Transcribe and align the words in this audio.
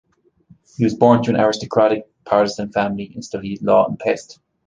He 0.77 0.83
was 0.83 0.95
born 0.95 1.21
to 1.21 1.29
an 1.29 1.39
aristocratic 1.39 2.05
Protestant 2.25 2.73
family, 2.73 3.11
and 3.13 3.23
studied 3.23 3.61
law 3.61 3.87
in 3.87 3.97
Pest. 3.97 4.39